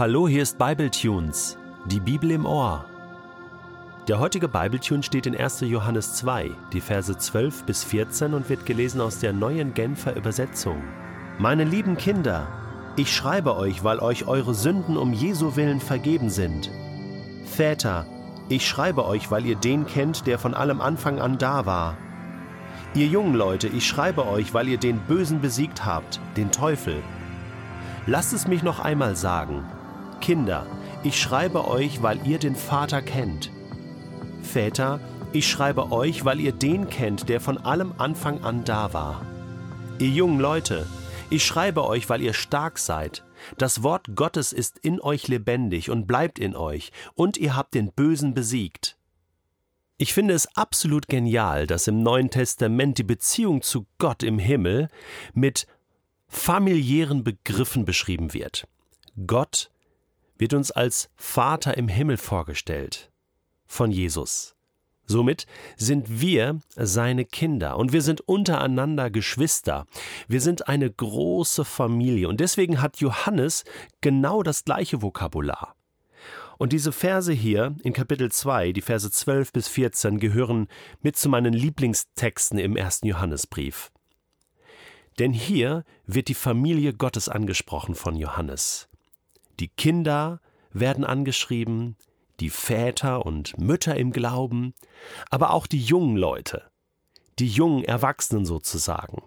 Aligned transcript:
Hallo, 0.00 0.26
hier 0.26 0.42
ist 0.42 0.56
Bibletunes, 0.56 1.58
die 1.84 2.00
Bibel 2.00 2.30
im 2.30 2.46
Ohr. 2.46 2.86
Der 4.08 4.18
heutige 4.18 4.48
Bibletune 4.48 5.02
steht 5.02 5.26
in 5.26 5.36
1. 5.36 5.60
Johannes 5.60 6.14
2, 6.14 6.52
die 6.72 6.80
Verse 6.80 7.18
12 7.18 7.64
bis 7.64 7.84
14 7.84 8.32
und 8.32 8.48
wird 8.48 8.64
gelesen 8.64 9.02
aus 9.02 9.18
der 9.18 9.34
neuen 9.34 9.74
Genfer 9.74 10.16
Übersetzung. 10.16 10.82
Meine 11.38 11.64
lieben 11.64 11.98
Kinder, 11.98 12.48
ich 12.96 13.14
schreibe 13.14 13.54
euch, 13.56 13.84
weil 13.84 13.98
euch 13.98 14.26
eure 14.26 14.54
Sünden 14.54 14.96
um 14.96 15.12
Jesu 15.12 15.54
willen 15.56 15.80
vergeben 15.82 16.30
sind. 16.30 16.70
Väter, 17.44 18.06
ich 18.48 18.66
schreibe 18.66 19.04
euch, 19.04 19.30
weil 19.30 19.44
ihr 19.44 19.56
den 19.56 19.86
kennt, 19.86 20.26
der 20.26 20.38
von 20.38 20.54
allem 20.54 20.80
Anfang 20.80 21.20
an 21.20 21.36
da 21.36 21.66
war. 21.66 21.98
Ihr 22.94 23.06
jungen 23.06 23.34
Leute, 23.34 23.68
ich 23.68 23.86
schreibe 23.86 24.26
euch, 24.26 24.54
weil 24.54 24.66
ihr 24.66 24.78
den 24.78 24.98
Bösen 25.00 25.42
besiegt 25.42 25.84
habt, 25.84 26.20
den 26.38 26.50
Teufel. 26.50 27.02
Lasst 28.06 28.32
es 28.32 28.48
mich 28.48 28.62
noch 28.62 28.80
einmal 28.80 29.14
sagen. 29.14 29.62
Kinder, 30.20 30.66
ich 31.02 31.20
schreibe 31.20 31.66
euch, 31.68 32.02
weil 32.02 32.26
ihr 32.26 32.38
den 32.38 32.54
Vater 32.54 33.02
kennt. 33.02 33.50
Väter, 34.42 35.00
ich 35.32 35.48
schreibe 35.48 35.92
euch, 35.92 36.24
weil 36.24 36.40
ihr 36.40 36.52
den 36.52 36.88
kennt, 36.88 37.28
der 37.28 37.40
von 37.40 37.58
allem 37.58 37.94
Anfang 37.98 38.42
an 38.42 38.64
da 38.64 38.92
war. 38.92 39.24
Ihr 39.98 40.08
jungen 40.08 40.40
Leute, 40.40 40.86
ich 41.30 41.44
schreibe 41.44 41.84
euch, 41.84 42.08
weil 42.08 42.20
ihr 42.20 42.34
stark 42.34 42.78
seid. 42.78 43.24
Das 43.56 43.82
Wort 43.82 44.16
Gottes 44.16 44.52
ist 44.52 44.78
in 44.78 45.00
euch 45.00 45.28
lebendig 45.28 45.90
und 45.90 46.06
bleibt 46.06 46.38
in 46.38 46.56
euch, 46.56 46.90
und 47.14 47.36
ihr 47.36 47.56
habt 47.56 47.74
den 47.74 47.92
Bösen 47.92 48.34
besiegt. 48.34 48.96
Ich 49.96 50.12
finde 50.14 50.34
es 50.34 50.56
absolut 50.56 51.08
genial, 51.08 51.66
dass 51.66 51.86
im 51.86 52.02
Neuen 52.02 52.30
Testament 52.30 52.98
die 52.98 53.04
Beziehung 53.04 53.62
zu 53.62 53.86
Gott 53.98 54.22
im 54.22 54.38
Himmel 54.38 54.88
mit 55.34 55.66
familiären 56.26 57.22
Begriffen 57.22 57.84
beschrieben 57.84 58.32
wird. 58.32 58.66
Gott 59.26 59.70
wird 60.40 60.54
uns 60.54 60.70
als 60.70 61.10
Vater 61.16 61.76
im 61.76 61.88
Himmel 61.88 62.16
vorgestellt 62.16 63.12
von 63.66 63.90
Jesus. 63.90 64.56
Somit 65.06 65.46
sind 65.76 66.20
wir 66.20 66.60
seine 66.76 67.24
Kinder 67.24 67.76
und 67.76 67.92
wir 67.92 68.00
sind 68.00 68.20
untereinander 68.20 69.10
Geschwister. 69.10 69.86
Wir 70.28 70.40
sind 70.40 70.68
eine 70.68 70.90
große 70.90 71.64
Familie 71.64 72.28
und 72.28 72.40
deswegen 72.40 72.80
hat 72.80 72.98
Johannes 72.98 73.64
genau 74.00 74.42
das 74.42 74.64
gleiche 74.64 75.02
Vokabular. 75.02 75.74
Und 76.58 76.72
diese 76.72 76.92
Verse 76.92 77.32
hier 77.32 77.74
in 77.82 77.92
Kapitel 77.92 78.30
2, 78.30 78.72
die 78.72 78.82
Verse 78.82 79.10
12 79.10 79.52
bis 79.52 79.66
14, 79.68 80.18
gehören 80.18 80.68
mit 81.00 81.16
zu 81.16 81.28
meinen 81.28 81.54
Lieblingstexten 81.54 82.58
im 82.58 82.76
ersten 82.76 83.06
Johannesbrief. 83.06 83.90
Denn 85.18 85.32
hier 85.32 85.84
wird 86.06 86.28
die 86.28 86.34
Familie 86.34 86.92
Gottes 86.94 87.28
angesprochen 87.28 87.94
von 87.94 88.14
Johannes. 88.14 88.89
Die 89.60 89.68
Kinder 89.68 90.40
werden 90.72 91.04
angeschrieben, 91.04 91.96
die 92.40 92.48
Väter 92.48 93.26
und 93.26 93.58
Mütter 93.58 93.94
im 93.94 94.10
Glauben, 94.10 94.74
aber 95.28 95.50
auch 95.50 95.66
die 95.66 95.82
jungen 95.82 96.16
Leute, 96.16 96.70
die 97.38 97.48
jungen 97.48 97.84
Erwachsenen 97.84 98.46
sozusagen. 98.46 99.22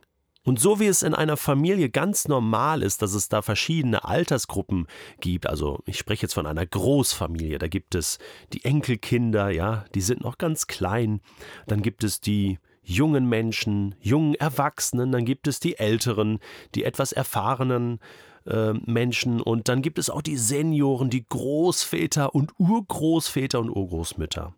Und 0.45 0.59
so 0.59 0.79
wie 0.79 0.87
es 0.87 1.03
in 1.03 1.13
einer 1.13 1.37
Familie 1.37 1.89
ganz 1.89 2.27
normal 2.27 2.81
ist, 2.81 3.01
dass 3.01 3.13
es 3.13 3.29
da 3.29 3.41
verschiedene 3.43 4.03
Altersgruppen 4.03 4.87
gibt, 5.21 5.47
also 5.47 5.81
ich 5.85 5.99
spreche 5.99 6.23
jetzt 6.23 6.33
von 6.33 6.47
einer 6.47 6.65
Großfamilie, 6.65 7.59
da 7.59 7.67
gibt 7.67 7.93
es 7.95 8.17
die 8.51 8.65
Enkelkinder, 8.65 9.51
ja, 9.51 9.85
die 9.93 10.01
sind 10.01 10.21
noch 10.21 10.39
ganz 10.39 10.67
klein, 10.67 11.21
dann 11.67 11.81
gibt 11.81 12.03
es 12.03 12.19
die 12.19 12.57
jungen 12.81 13.29
Menschen, 13.29 13.95
jungen 14.01 14.35
Erwachsenen, 14.35 15.11
dann 15.11 15.23
gibt 15.23 15.47
es 15.47 15.61
die 15.61 15.77
Älteren, 15.77 16.39
die 16.75 16.83
etwas 16.83 17.13
erfahrenen 17.13 17.99
äh, 18.45 18.73
Menschen 18.73 19.41
und 19.41 19.67
dann 19.69 19.81
gibt 19.81 19.99
es 19.99 20.09
auch 20.09 20.21
die 20.21 20.37
Senioren, 20.37 21.09
die 21.09 21.25
Großväter 21.27 22.33
und 22.35 22.51
Urgroßväter 22.57 23.59
und 23.59 23.69
Urgroßmütter. 23.69 24.53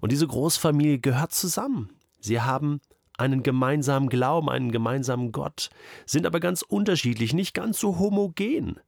Und 0.00 0.12
diese 0.12 0.26
Großfamilie 0.26 0.98
gehört 0.98 1.32
zusammen. 1.32 1.90
Sie 2.20 2.40
haben 2.40 2.80
einen 3.16 3.42
gemeinsamen 3.42 4.08
Glauben, 4.08 4.48
einen 4.48 4.72
gemeinsamen 4.72 5.32
Gott, 5.32 5.70
sind 6.06 6.26
aber 6.26 6.40
ganz 6.40 6.62
unterschiedlich, 6.62 7.34
nicht 7.34 7.54
ganz 7.54 7.78
so 7.78 7.98
homogen, 7.98 8.80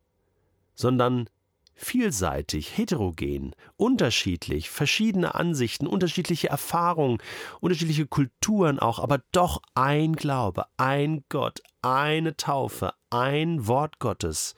sondern 0.74 1.28
vielseitig, 1.74 2.76
heterogen, 2.76 3.54
unterschiedlich, 3.76 4.70
verschiedene 4.70 5.34
Ansichten, 5.34 5.86
unterschiedliche 5.86 6.48
Erfahrungen, 6.48 7.18
unterschiedliche 7.60 8.06
Kulturen 8.06 8.78
auch, 8.78 8.98
aber 8.98 9.20
doch 9.32 9.60
ein 9.74 10.14
Glaube, 10.14 10.66
ein 10.76 11.24
Gott, 11.28 11.60
eine 11.84 12.36
Taufe, 12.36 12.94
ein 13.10 13.66
Wort 13.66 13.98
Gottes, 13.98 14.54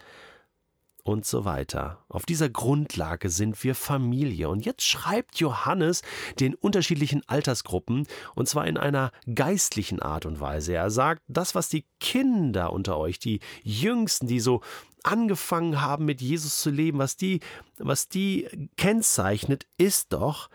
und 1.07 1.25
so 1.25 1.45
weiter. 1.45 2.05
Auf 2.09 2.27
dieser 2.27 2.49
Grundlage 2.49 3.31
sind 3.31 3.63
wir 3.63 3.77
Familie. 3.77 4.49
Und 4.49 4.67
jetzt 4.67 4.85
schreibt 4.85 5.37
Johannes 5.37 6.03
den 6.41 6.55
unterschiedlichen 6.57 7.23
Altersgruppen, 7.29 8.09
und 8.35 8.49
zwar 8.49 8.67
in 8.67 8.77
einer 8.77 9.13
geistlichen 9.33 10.03
Art 10.03 10.27
und 10.27 10.41
Weise. 10.41 10.75
Er 10.75 10.91
sagt, 10.91 11.23
das, 11.29 11.55
was 11.55 11.69
die 11.69 11.85
Kinder 12.01 12.73
unter 12.73 12.99
euch, 12.99 13.21
die 13.21 13.39
Jüngsten, 13.63 14.27
die 14.27 14.41
so 14.41 14.63
angefangen 15.05 15.81
haben, 15.81 16.07
mit 16.07 16.21
Jesus 16.21 16.61
zu 16.61 16.71
leben, 16.71 16.99
was 16.99 17.17
die, 17.17 17.39
was 17.79 18.09
die 18.09 18.49
kennzeichnet, 18.77 19.65
ist 19.79 20.13
doch, 20.13 20.51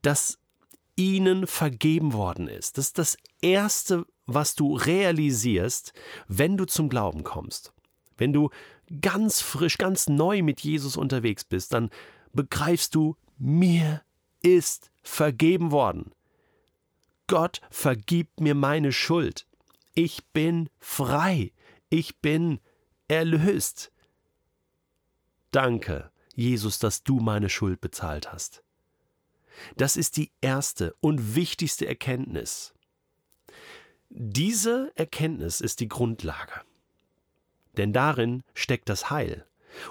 dass 0.00 0.38
ihnen 0.96 1.46
vergeben 1.46 2.14
worden 2.14 2.48
ist. 2.48 2.78
Das 2.78 2.86
ist 2.86 2.98
das 2.98 3.16
Erste, 3.42 4.06
was 4.34 4.54
du 4.54 4.74
realisierst, 4.74 5.92
wenn 6.28 6.56
du 6.56 6.64
zum 6.64 6.88
Glauben 6.88 7.24
kommst. 7.24 7.72
Wenn 8.16 8.32
du 8.32 8.50
ganz 9.00 9.40
frisch, 9.40 9.78
ganz 9.78 10.08
neu 10.08 10.42
mit 10.42 10.60
Jesus 10.60 10.96
unterwegs 10.96 11.44
bist, 11.44 11.72
dann 11.72 11.90
begreifst 12.32 12.94
du, 12.94 13.16
mir 13.38 14.02
ist 14.42 14.90
vergeben 15.02 15.70
worden. 15.70 16.12
Gott 17.26 17.60
vergibt 17.70 18.40
mir 18.40 18.54
meine 18.54 18.92
Schuld. 18.92 19.46
Ich 19.94 20.24
bin 20.32 20.68
frei. 20.78 21.52
Ich 21.88 22.18
bin 22.18 22.60
erlöst. 23.08 23.92
Danke, 25.50 26.10
Jesus, 26.34 26.78
dass 26.78 27.02
du 27.02 27.20
meine 27.20 27.48
Schuld 27.48 27.80
bezahlt 27.80 28.32
hast. 28.32 28.62
Das 29.76 29.96
ist 29.96 30.16
die 30.16 30.32
erste 30.40 30.94
und 31.00 31.34
wichtigste 31.34 31.86
Erkenntnis. 31.86 32.72
Diese 34.10 34.92
Erkenntnis 34.96 35.60
ist 35.60 35.80
die 35.80 35.88
Grundlage 35.88 36.60
denn 37.76 37.92
darin 37.92 38.42
steckt 38.54 38.88
das 38.88 39.10
Heil. 39.10 39.46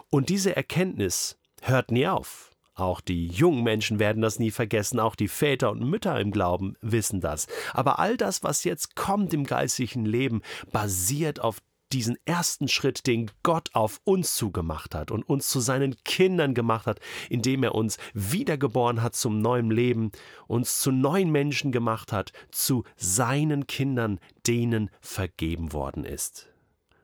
Und 0.09 0.29
diese 0.29 0.55
Erkenntnis 0.55 1.37
hört 1.61 1.91
nie 1.91 2.07
auf. 2.07 2.51
Auch 2.75 3.01
die 3.01 3.27
jungen 3.27 3.63
Menschen 3.63 3.99
werden 3.99 4.21
das 4.21 4.39
nie 4.39 4.51
vergessen, 4.51 4.99
auch 4.99 5.15
die 5.15 5.27
Väter 5.27 5.71
und 5.71 5.83
Mütter 5.83 6.19
im 6.19 6.31
Glauben 6.31 6.75
wissen 6.81 7.19
das. 7.19 7.47
Aber 7.73 7.99
all 7.99 8.15
das, 8.15 8.41
was 8.43 8.63
jetzt 8.63 8.95
kommt 8.95 9.33
im 9.33 9.43
geistlichen 9.43 10.05
Leben, 10.05 10.41
basiert 10.71 11.41
auf 11.41 11.57
diesen 11.91 12.17
ersten 12.25 12.67
Schritt, 12.67 13.07
den 13.07 13.31
Gott 13.43 13.69
auf 13.73 13.99
uns 14.03 14.35
zugemacht 14.35 14.95
hat 14.95 15.11
und 15.11 15.23
uns 15.23 15.49
zu 15.49 15.59
seinen 15.59 15.95
Kindern 16.03 16.53
gemacht 16.53 16.85
hat, 16.85 16.99
indem 17.29 17.63
er 17.63 17.75
uns 17.75 17.97
wiedergeboren 18.13 19.01
hat 19.01 19.15
zum 19.15 19.41
neuen 19.41 19.71
Leben, 19.71 20.11
uns 20.47 20.79
zu 20.79 20.91
neuen 20.91 21.31
Menschen 21.31 21.71
gemacht 21.71 22.11
hat, 22.11 22.31
zu 22.51 22.83
seinen 22.95 23.67
Kindern, 23.67 24.19
denen 24.45 24.89
vergeben 25.01 25.73
worden 25.73 26.05
ist. 26.05 26.49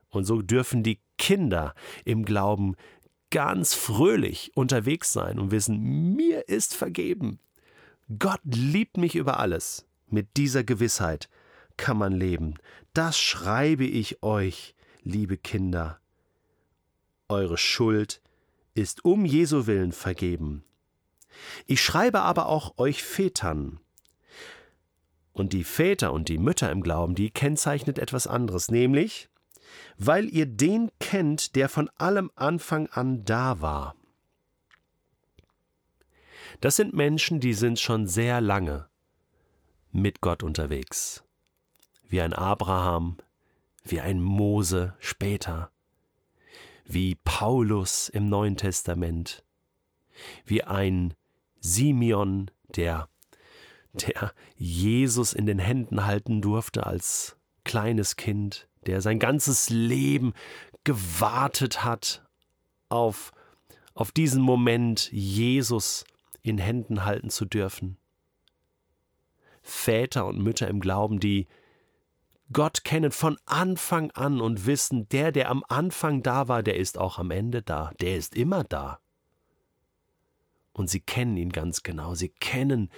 Und 0.09 0.25
so 0.25 0.41
dürfen 0.41 0.83
die 0.83 0.99
Kinder 1.17 1.73
im 2.05 2.23
Glauben 2.25 2.75
ganz 3.31 3.73
fröhlich 3.73 4.51
unterwegs 4.55 5.11
sein 5.11 5.39
und 5.39 5.51
wissen, 5.51 6.15
mir 6.15 6.47
ist 6.47 6.73
vergeben. 6.73 7.39
Gott 8.19 8.41
liebt 8.43 8.97
mich 8.97 9.15
über 9.15 9.39
alles. 9.39 9.85
Mit 10.07 10.37
dieser 10.37 10.63
Gewissheit 10.63 11.27
kann 11.77 11.97
man 11.97 12.13
leben. 12.13 12.55
Das 12.93 13.17
schreibe 13.17 13.85
ich 13.85 14.23
euch, 14.23 14.75
liebe 15.05 15.37
Kinder. 15.37 15.99
Eure 17.29 17.57
Schuld 17.57 18.21
ist 18.73 19.05
um 19.05 19.23
Jesu 19.23 19.67
willen 19.67 19.93
vergeben. 19.93 20.65
Ich 21.65 21.81
schreibe 21.81 22.21
aber 22.21 22.47
auch 22.47 22.77
euch 22.77 23.03
Vätern. 23.03 23.79
Und 25.31 25.53
die 25.53 25.63
Väter 25.63 26.11
und 26.11 26.27
die 26.29 26.37
Mütter 26.37 26.71
im 26.71 26.81
Glauben, 26.81 27.15
die 27.15 27.29
kennzeichnet 27.29 27.99
etwas 27.99 28.27
anderes, 28.27 28.69
nämlich 28.69 29.29
weil 29.97 30.29
ihr 30.29 30.45
den 30.45 30.91
kennt, 30.99 31.55
der 31.55 31.69
von 31.69 31.89
allem 31.97 32.31
Anfang 32.35 32.87
an 32.87 33.25
da 33.25 33.61
war. 33.61 33.95
Das 36.61 36.75
sind 36.75 36.93
Menschen, 36.93 37.39
die 37.39 37.53
sind 37.53 37.79
schon 37.79 38.07
sehr 38.07 38.41
lange 38.41 38.87
mit 39.91 40.21
Gott 40.21 40.43
unterwegs. 40.43 41.23
Wie 42.07 42.21
ein 42.21 42.33
Abraham, 42.33 43.17
wie 43.85 44.01
ein 44.01 44.21
Mose 44.21 44.95
später, 44.99 45.71
wie 46.85 47.15
Paulus 47.15 48.09
im 48.09 48.27
Neuen 48.27 48.57
Testament, 48.57 49.43
wie 50.45 50.63
ein 50.63 51.13
Simeon, 51.59 52.51
der, 52.75 53.07
der 53.93 54.33
Jesus 54.55 55.33
in 55.33 55.45
den 55.45 55.59
Händen 55.59 56.05
halten 56.05 56.41
durfte 56.41 56.85
als 56.85 57.37
kleines 57.63 58.15
Kind, 58.17 58.67
der 58.85 59.01
sein 59.01 59.19
ganzes 59.19 59.69
Leben 59.69 60.33
gewartet 60.83 61.83
hat 61.83 62.27
auf 62.89 63.31
auf 63.95 64.11
diesen 64.11 64.41
Moment, 64.41 65.09
Jesus 65.11 66.03
in 66.41 66.57
Händen 66.57 67.05
halten 67.05 67.29
zu 67.29 67.45
dürfen. 67.45 67.97
Väter 69.63 70.27
und 70.27 70.37
Mütter 70.37 70.67
im 70.67 70.81
Glauben, 70.81 71.19
die 71.19 71.47
Gott 72.53 72.83
kennen 72.83 73.11
von 73.11 73.37
Anfang 73.45 74.11
an 74.11 74.39
und 74.39 74.65
wissen, 74.65 75.09
der, 75.09 75.31
der 75.31 75.49
am 75.49 75.63
Anfang 75.67 76.21
da 76.21 76.47
war, 76.47 76.61
der 76.61 76.77
ist 76.77 76.97
auch 76.97 77.17
am 77.17 77.31
Ende 77.31 77.61
da, 77.61 77.91
der 77.99 78.17
ist 78.17 78.35
immer 78.35 78.63
da. 78.63 78.99
Und 80.73 80.89
sie 80.89 80.99
kennen 80.99 81.37
ihn 81.37 81.51
ganz 81.51 81.83
genau, 81.83 82.15
sie 82.15 82.29
kennen 82.29 82.91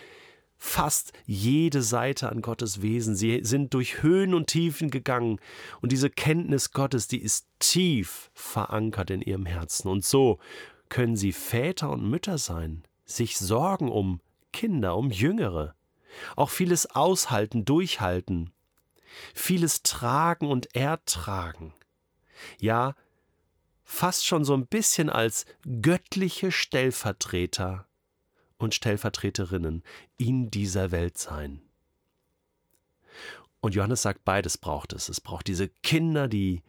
fast 0.57 1.13
jede 1.25 1.81
Seite 1.83 2.29
an 2.29 2.41
Gottes 2.41 2.81
Wesen, 2.81 3.15
sie 3.15 3.41
sind 3.43 3.73
durch 3.73 4.01
Höhen 4.01 4.33
und 4.33 4.47
Tiefen 4.47 4.89
gegangen, 4.89 5.39
und 5.81 5.91
diese 5.91 6.09
Kenntnis 6.09 6.71
Gottes, 6.71 7.07
die 7.07 7.21
ist 7.21 7.47
tief 7.59 8.31
verankert 8.33 9.11
in 9.11 9.21
ihrem 9.21 9.45
Herzen, 9.45 9.87
und 9.87 10.03
so 10.03 10.39
können 10.89 11.15
sie 11.15 11.31
Väter 11.31 11.91
und 11.91 12.09
Mütter 12.09 12.37
sein, 12.37 12.83
sich 13.05 13.37
sorgen 13.37 13.89
um 13.89 14.19
Kinder, 14.51 14.97
um 14.97 15.11
Jüngere, 15.11 15.75
auch 16.35 16.49
vieles 16.49 16.87
aushalten, 16.87 17.63
durchhalten, 17.63 18.51
vieles 19.33 19.83
tragen 19.83 20.47
und 20.47 20.75
ertragen. 20.75 21.73
Ja, 22.59 22.95
fast 23.83 24.25
schon 24.25 24.43
so 24.43 24.53
ein 24.53 24.67
bisschen 24.67 25.09
als 25.09 25.45
göttliche 25.81 26.51
Stellvertreter 26.51 27.87
und 28.57 28.73
Stellvertreterinnen 28.73 29.83
in 30.17 30.51
dieser 30.51 30.91
Welt 30.91 31.17
sein. 31.17 31.61
Und 33.59 33.75
Johannes 33.75 34.01
sagt, 34.01 34.23
beides 34.23 34.57
braucht 34.57 34.93
es. 34.93 35.09
Es 35.09 35.21
braucht 35.21 35.47
diese 35.47 35.69
Kinder, 35.69 36.27
die, 36.27 36.63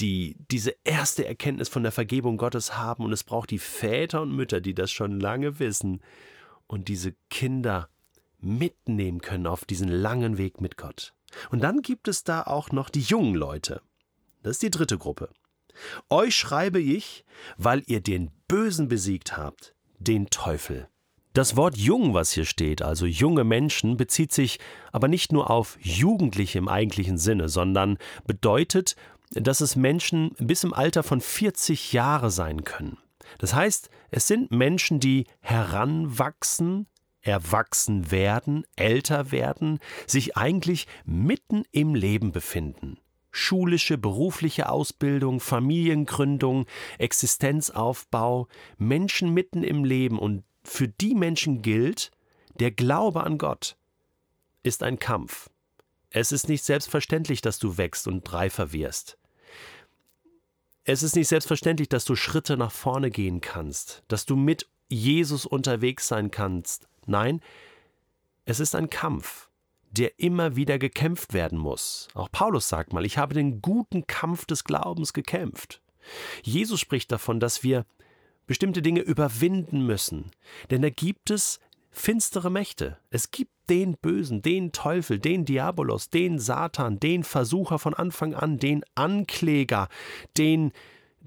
die 0.00 0.36
diese 0.50 0.76
erste 0.84 1.26
Erkenntnis 1.26 1.68
von 1.68 1.82
der 1.82 1.92
Vergebung 1.92 2.36
Gottes 2.36 2.76
haben, 2.76 3.04
und 3.04 3.12
es 3.12 3.24
braucht 3.24 3.50
die 3.50 3.58
Väter 3.58 4.22
und 4.22 4.34
Mütter, 4.34 4.60
die 4.60 4.74
das 4.74 4.90
schon 4.90 5.20
lange 5.20 5.58
wissen 5.58 6.02
und 6.66 6.88
diese 6.88 7.14
Kinder 7.30 7.88
mitnehmen 8.38 9.20
können 9.20 9.46
auf 9.46 9.64
diesen 9.64 9.88
langen 9.88 10.38
Weg 10.38 10.60
mit 10.60 10.76
Gott. 10.76 11.15
Und 11.50 11.62
dann 11.62 11.82
gibt 11.82 12.08
es 12.08 12.24
da 12.24 12.42
auch 12.42 12.70
noch 12.70 12.90
die 12.90 13.00
jungen 13.00 13.34
Leute. 13.34 13.82
Das 14.42 14.52
ist 14.52 14.62
die 14.62 14.70
dritte 14.70 14.98
Gruppe. 14.98 15.30
Euch 16.08 16.34
schreibe 16.34 16.80
ich, 16.80 17.24
weil 17.56 17.82
ihr 17.86 18.00
den 18.00 18.30
Bösen 18.48 18.88
besiegt 18.88 19.36
habt, 19.36 19.74
den 19.98 20.30
Teufel. 20.30 20.88
Das 21.32 21.54
Wort 21.54 21.76
jung, 21.76 22.14
was 22.14 22.32
hier 22.32 22.46
steht, 22.46 22.80
also 22.80 23.04
junge 23.04 23.44
Menschen, 23.44 23.98
bezieht 23.98 24.32
sich 24.32 24.58
aber 24.90 25.06
nicht 25.06 25.32
nur 25.32 25.50
auf 25.50 25.76
Jugendliche 25.82 26.56
im 26.58 26.68
eigentlichen 26.68 27.18
Sinne, 27.18 27.50
sondern 27.50 27.98
bedeutet, 28.26 28.96
dass 29.32 29.60
es 29.60 29.76
Menschen 29.76 30.30
bis 30.38 30.64
im 30.64 30.72
Alter 30.72 31.02
von 31.02 31.20
40 31.20 31.92
Jahre 31.92 32.30
sein 32.30 32.64
können. 32.64 32.96
Das 33.38 33.54
heißt, 33.54 33.90
es 34.10 34.26
sind 34.26 34.50
Menschen, 34.50 34.98
die 34.98 35.26
heranwachsen, 35.40 36.86
erwachsen 37.26 38.10
werden, 38.10 38.64
älter 38.76 39.30
werden, 39.32 39.80
sich 40.06 40.36
eigentlich 40.36 40.86
mitten 41.04 41.64
im 41.72 41.94
Leben 41.94 42.32
befinden. 42.32 42.98
Schulische, 43.30 43.98
berufliche 43.98 44.68
Ausbildung, 44.68 45.40
Familiengründung, 45.40 46.66
Existenzaufbau, 46.98 48.48
Menschen 48.78 49.34
mitten 49.34 49.62
im 49.62 49.84
Leben 49.84 50.18
und 50.18 50.44
für 50.64 50.88
die 50.88 51.14
Menschen 51.14 51.62
gilt, 51.62 52.10
der 52.58 52.70
Glaube 52.70 53.24
an 53.24 53.38
Gott 53.38 53.76
ist 54.62 54.82
ein 54.82 54.98
Kampf. 54.98 55.50
Es 56.10 56.32
ist 56.32 56.48
nicht 56.48 56.64
selbstverständlich, 56.64 57.40
dass 57.40 57.58
du 57.58 57.76
wächst 57.76 58.08
und 58.08 58.32
reifer 58.32 58.72
wirst. 58.72 59.18
Es 60.84 61.02
ist 61.02 61.16
nicht 61.16 61.28
selbstverständlich, 61.28 61.88
dass 61.88 62.04
du 62.04 62.16
Schritte 62.16 62.56
nach 62.56 62.72
vorne 62.72 63.10
gehen 63.10 63.40
kannst, 63.40 64.02
dass 64.08 64.24
du 64.24 64.36
mit 64.36 64.68
Jesus 64.88 65.44
unterwegs 65.44 66.08
sein 66.08 66.30
kannst, 66.30 66.88
Nein, 67.06 67.40
es 68.44 68.60
ist 68.60 68.74
ein 68.74 68.90
Kampf, 68.90 69.48
der 69.90 70.18
immer 70.18 70.56
wieder 70.56 70.78
gekämpft 70.78 71.32
werden 71.32 71.58
muss. 71.58 72.08
Auch 72.14 72.30
Paulus 72.30 72.68
sagt 72.68 72.92
mal, 72.92 73.04
ich 73.04 73.18
habe 73.18 73.34
den 73.34 73.62
guten 73.62 74.06
Kampf 74.06 74.46
des 74.46 74.64
Glaubens 74.64 75.12
gekämpft. 75.12 75.82
Jesus 76.42 76.80
spricht 76.80 77.10
davon, 77.10 77.40
dass 77.40 77.62
wir 77.62 77.84
bestimmte 78.46 78.82
Dinge 78.82 79.00
überwinden 79.00 79.84
müssen, 79.84 80.30
denn 80.70 80.82
da 80.82 80.90
gibt 80.90 81.30
es 81.30 81.58
finstere 81.90 82.50
Mächte. 82.50 82.98
Es 83.10 83.30
gibt 83.30 83.50
den 83.68 83.96
Bösen, 83.96 84.42
den 84.42 84.70
Teufel, 84.70 85.18
den 85.18 85.44
Diabolos, 85.44 86.10
den 86.10 86.38
Satan, 86.38 87.00
den 87.00 87.24
Versucher 87.24 87.78
von 87.78 87.94
Anfang 87.94 88.34
an, 88.34 88.58
den 88.58 88.84
Ankläger, 88.94 89.88
den 90.36 90.72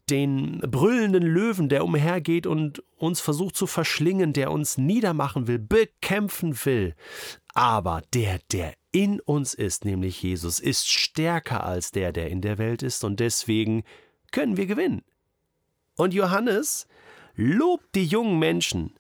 den 0.09 0.59
brüllenden 0.59 1.23
Löwen, 1.23 1.69
der 1.69 1.83
umhergeht 1.83 2.47
und 2.47 2.83
uns 2.97 3.21
versucht 3.21 3.56
zu 3.56 3.67
verschlingen, 3.67 4.33
der 4.33 4.51
uns 4.51 4.77
niedermachen 4.77 5.47
will, 5.47 5.59
bekämpfen 5.59 6.57
will. 6.65 6.95
Aber 7.53 8.01
der, 8.13 8.39
der 8.51 8.73
in 8.91 9.19
uns 9.19 9.53
ist, 9.53 9.85
nämlich 9.85 10.21
Jesus, 10.21 10.59
ist 10.59 10.89
stärker 10.89 11.63
als 11.63 11.91
der, 11.91 12.11
der 12.11 12.29
in 12.29 12.41
der 12.41 12.57
Welt 12.57 12.83
ist, 12.83 13.03
und 13.03 13.19
deswegen 13.19 13.83
können 14.31 14.57
wir 14.57 14.65
gewinnen. 14.65 15.03
Und 15.95 16.13
Johannes 16.13 16.88
lobt 17.35 17.95
die 17.95 18.06
jungen 18.06 18.39
Menschen 18.39 18.94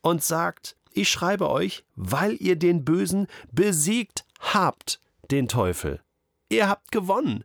und 0.00 0.22
sagt, 0.22 0.76
ich 0.92 1.08
schreibe 1.08 1.50
euch, 1.50 1.84
weil 1.94 2.36
ihr 2.40 2.56
den 2.56 2.84
Bösen 2.84 3.26
besiegt 3.52 4.24
habt, 4.40 5.00
den 5.30 5.48
Teufel. 5.48 6.00
Ihr 6.48 6.68
habt 6.68 6.90
gewonnen. 6.90 7.44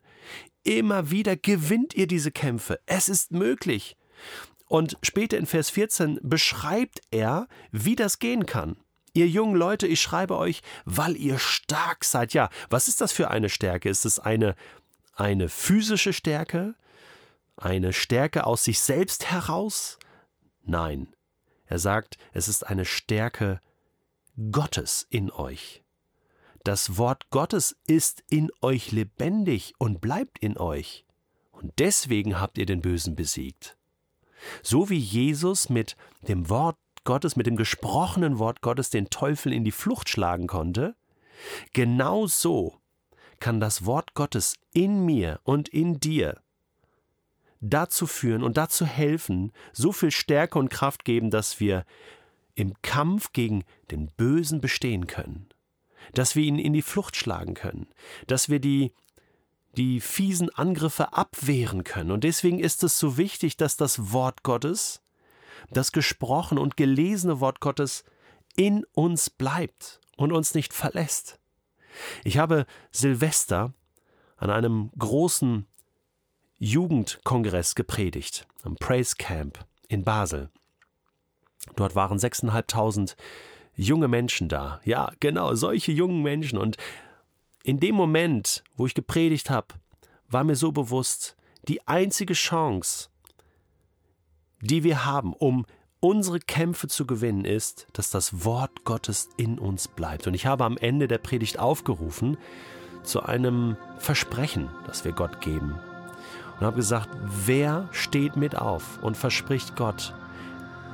Immer 0.64 1.10
wieder 1.10 1.36
gewinnt 1.36 1.94
ihr 1.94 2.06
diese 2.06 2.30
Kämpfe. 2.32 2.80
Es 2.86 3.08
ist 3.08 3.32
möglich. 3.32 3.96
Und 4.66 4.96
später 5.02 5.36
in 5.36 5.46
Vers 5.46 5.70
14 5.70 6.18
beschreibt 6.22 7.02
er, 7.10 7.48
wie 7.70 7.96
das 7.96 8.18
gehen 8.18 8.46
kann. 8.46 8.76
Ihr 9.12 9.28
jungen 9.28 9.54
Leute, 9.54 9.86
ich 9.86 10.00
schreibe 10.00 10.36
euch, 10.36 10.62
weil 10.84 11.16
ihr 11.16 11.38
stark 11.38 12.04
seid. 12.04 12.32
Ja, 12.32 12.48
was 12.70 12.88
ist 12.88 13.00
das 13.00 13.12
für 13.12 13.30
eine 13.30 13.50
Stärke? 13.50 13.88
Ist 13.88 14.06
es 14.06 14.18
eine, 14.18 14.56
eine 15.14 15.48
physische 15.48 16.12
Stärke? 16.12 16.74
Eine 17.56 17.92
Stärke 17.92 18.46
aus 18.46 18.64
sich 18.64 18.80
selbst 18.80 19.30
heraus? 19.30 19.98
Nein. 20.64 21.14
Er 21.66 21.78
sagt, 21.78 22.18
es 22.32 22.48
ist 22.48 22.66
eine 22.66 22.84
Stärke 22.84 23.60
Gottes 24.50 25.06
in 25.10 25.30
euch. 25.30 25.83
Das 26.64 26.96
Wort 26.96 27.28
Gottes 27.28 27.76
ist 27.86 28.24
in 28.30 28.50
euch 28.62 28.90
lebendig 28.90 29.74
und 29.76 30.00
bleibt 30.00 30.38
in 30.38 30.56
euch. 30.56 31.04
Und 31.52 31.74
deswegen 31.78 32.40
habt 32.40 32.56
ihr 32.56 32.64
den 32.64 32.80
Bösen 32.80 33.14
besiegt. 33.14 33.76
So 34.62 34.88
wie 34.88 34.98
Jesus 34.98 35.68
mit 35.68 35.94
dem 36.26 36.48
Wort 36.48 36.78
Gottes, 37.04 37.36
mit 37.36 37.46
dem 37.46 37.56
gesprochenen 37.56 38.38
Wort 38.38 38.62
Gottes 38.62 38.88
den 38.88 39.10
Teufel 39.10 39.52
in 39.52 39.62
die 39.62 39.72
Flucht 39.72 40.08
schlagen 40.08 40.46
konnte, 40.46 40.96
genau 41.74 42.26
so 42.26 42.80
kann 43.40 43.60
das 43.60 43.84
Wort 43.84 44.14
Gottes 44.14 44.56
in 44.72 45.04
mir 45.04 45.40
und 45.44 45.68
in 45.68 46.00
dir 46.00 46.40
dazu 47.60 48.06
führen 48.06 48.42
und 48.42 48.56
dazu 48.56 48.86
helfen, 48.86 49.52
so 49.74 49.92
viel 49.92 50.10
Stärke 50.10 50.58
und 50.58 50.70
Kraft 50.70 51.04
geben, 51.04 51.30
dass 51.30 51.60
wir 51.60 51.84
im 52.54 52.72
Kampf 52.80 53.34
gegen 53.34 53.64
den 53.90 54.06
Bösen 54.06 54.62
bestehen 54.62 55.06
können 55.06 55.50
dass 56.12 56.36
wir 56.36 56.44
ihn 56.44 56.58
in 56.58 56.72
die 56.72 56.82
Flucht 56.82 57.16
schlagen 57.16 57.54
können, 57.54 57.86
dass 58.26 58.48
wir 58.48 58.60
die, 58.60 58.92
die 59.76 60.00
fiesen 60.00 60.50
Angriffe 60.50 61.12
abwehren 61.12 61.84
können. 61.84 62.10
Und 62.10 62.24
deswegen 62.24 62.58
ist 62.58 62.84
es 62.84 62.98
so 62.98 63.16
wichtig, 63.16 63.56
dass 63.56 63.76
das 63.76 64.12
Wort 64.12 64.42
Gottes, 64.42 65.02
das 65.70 65.92
gesprochene 65.92 66.60
und 66.60 66.76
gelesene 66.76 67.40
Wort 67.40 67.60
Gottes 67.60 68.04
in 68.56 68.84
uns 68.92 69.30
bleibt 69.30 70.00
und 70.16 70.32
uns 70.32 70.54
nicht 70.54 70.72
verlässt. 70.72 71.38
Ich 72.24 72.38
habe 72.38 72.66
Silvester 72.90 73.72
an 74.36 74.50
einem 74.50 74.90
großen 74.98 75.66
Jugendkongress 76.58 77.74
gepredigt, 77.74 78.46
am 78.62 78.76
Praise 78.76 79.16
Camp 79.16 79.64
in 79.88 80.04
Basel. 80.04 80.50
Dort 81.76 81.94
waren 81.94 82.18
6.500 82.18 83.16
junge 83.76 84.08
Menschen 84.08 84.48
da. 84.48 84.80
Ja, 84.84 85.12
genau, 85.20 85.54
solche 85.54 85.92
jungen 85.92 86.22
Menschen. 86.22 86.58
Und 86.58 86.76
in 87.62 87.80
dem 87.80 87.94
Moment, 87.94 88.62
wo 88.76 88.86
ich 88.86 88.94
gepredigt 88.94 89.50
habe, 89.50 89.68
war 90.28 90.44
mir 90.44 90.56
so 90.56 90.72
bewusst, 90.72 91.36
die 91.68 91.86
einzige 91.86 92.34
Chance, 92.34 93.08
die 94.60 94.84
wir 94.84 95.04
haben, 95.04 95.32
um 95.32 95.66
unsere 96.00 96.38
Kämpfe 96.38 96.88
zu 96.88 97.06
gewinnen, 97.06 97.44
ist, 97.44 97.86
dass 97.94 98.10
das 98.10 98.44
Wort 98.44 98.84
Gottes 98.84 99.30
in 99.38 99.58
uns 99.58 99.88
bleibt. 99.88 100.26
Und 100.26 100.34
ich 100.34 100.46
habe 100.46 100.64
am 100.64 100.76
Ende 100.76 101.08
der 101.08 101.18
Predigt 101.18 101.58
aufgerufen 101.58 102.36
zu 103.02 103.22
einem 103.22 103.76
Versprechen, 103.98 104.68
das 104.86 105.04
wir 105.04 105.12
Gott 105.12 105.40
geben. 105.40 105.78
Und 106.58 106.66
habe 106.66 106.76
gesagt, 106.76 107.08
wer 107.22 107.88
steht 107.92 108.36
mit 108.36 108.56
auf 108.56 109.02
und 109.02 109.16
verspricht 109.16 109.76
Gott, 109.76 110.14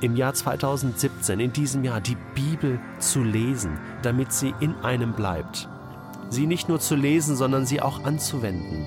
im 0.01 0.15
Jahr 0.15 0.33
2017, 0.33 1.39
in 1.39 1.53
diesem 1.53 1.83
Jahr, 1.83 2.01
die 2.01 2.17
Bibel 2.35 2.79
zu 2.99 3.23
lesen, 3.23 3.79
damit 4.01 4.33
sie 4.33 4.53
in 4.59 4.75
einem 4.83 5.13
bleibt. 5.13 5.69
Sie 6.29 6.47
nicht 6.47 6.69
nur 6.69 6.79
zu 6.79 6.95
lesen, 6.95 7.35
sondern 7.35 7.65
sie 7.65 7.81
auch 7.81 8.03
anzuwenden. 8.03 8.85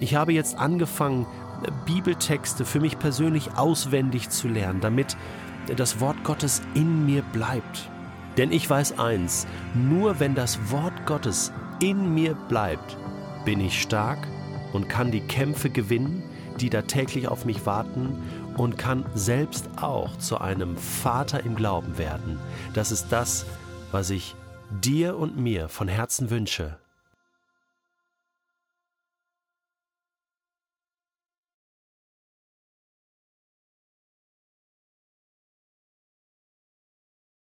Ich 0.00 0.14
habe 0.14 0.32
jetzt 0.32 0.58
angefangen, 0.58 1.26
Bibeltexte 1.86 2.64
für 2.64 2.80
mich 2.80 2.98
persönlich 2.98 3.56
auswendig 3.56 4.28
zu 4.30 4.48
lernen, 4.48 4.80
damit 4.80 5.16
das 5.76 6.00
Wort 6.00 6.22
Gottes 6.24 6.62
in 6.74 7.06
mir 7.06 7.22
bleibt. 7.32 7.88
Denn 8.36 8.52
ich 8.52 8.68
weiß 8.68 8.98
eins, 8.98 9.46
nur 9.74 10.18
wenn 10.20 10.34
das 10.34 10.70
Wort 10.70 11.06
Gottes 11.06 11.52
in 11.80 12.14
mir 12.14 12.34
bleibt, 12.48 12.96
bin 13.44 13.60
ich 13.60 13.80
stark 13.80 14.18
und 14.72 14.88
kann 14.88 15.10
die 15.10 15.20
Kämpfe 15.20 15.70
gewinnen, 15.70 16.22
die 16.60 16.70
da 16.70 16.82
täglich 16.82 17.28
auf 17.28 17.44
mich 17.44 17.64
warten 17.66 18.18
und 18.56 18.78
kann 18.78 19.04
selbst 19.14 19.68
auch 19.76 20.16
zu 20.18 20.38
einem 20.38 20.76
Vater 20.76 21.44
im 21.44 21.56
Glauben 21.56 21.98
werden. 21.98 22.38
Das 22.74 22.92
ist 22.92 23.08
das, 23.10 23.46
was 23.92 24.10
ich 24.10 24.34
dir 24.82 25.16
und 25.16 25.36
mir 25.36 25.68
von 25.68 25.88
Herzen 25.88 26.30
wünsche 26.30 26.76